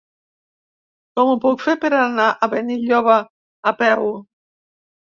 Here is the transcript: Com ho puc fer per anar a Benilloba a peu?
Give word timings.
Com 1.19 1.29
ho 1.33 1.35
puc 1.43 1.61
fer 1.67 1.77
per 1.85 1.93
anar 1.99 2.27
a 2.31 2.51
Benilloba 2.57 3.23
a 3.75 3.79
peu? 3.87 4.13